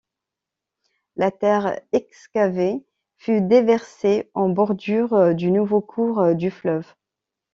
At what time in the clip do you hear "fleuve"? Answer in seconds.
6.49-6.91